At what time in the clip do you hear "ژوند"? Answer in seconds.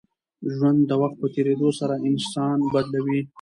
0.53-0.79